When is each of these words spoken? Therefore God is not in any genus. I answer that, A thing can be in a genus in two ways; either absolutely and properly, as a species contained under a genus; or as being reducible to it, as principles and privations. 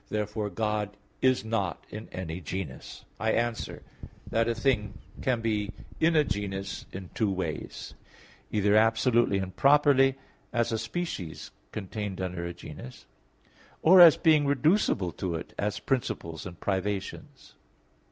Therefore 0.09 0.49
God 0.49 0.97
is 1.21 1.45
not 1.45 1.85
in 1.91 2.09
any 2.11 2.41
genus. 2.41 3.05
I 3.19 3.33
answer 3.33 3.83
that, 4.31 4.47
A 4.47 4.55
thing 4.55 4.97
can 5.21 5.41
be 5.41 5.71
in 5.99 6.15
a 6.15 6.23
genus 6.23 6.87
in 6.91 7.11
two 7.13 7.29
ways; 7.31 7.93
either 8.51 8.75
absolutely 8.75 9.37
and 9.37 9.55
properly, 9.55 10.15
as 10.51 10.71
a 10.71 10.79
species 10.79 11.51
contained 11.71 12.19
under 12.19 12.43
a 12.43 12.51
genus; 12.51 13.05
or 13.83 14.01
as 14.01 14.17
being 14.17 14.47
reducible 14.47 15.11
to 15.11 15.35
it, 15.35 15.53
as 15.59 15.77
principles 15.79 16.47
and 16.47 16.59
privations. 16.59 17.53